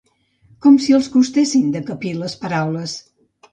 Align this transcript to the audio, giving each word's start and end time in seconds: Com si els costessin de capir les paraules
Com 0.65 0.79
si 0.85 0.95
els 0.99 1.09
costessin 1.17 1.69
de 1.77 1.83
capir 1.91 2.17
les 2.25 2.37
paraules 2.47 2.99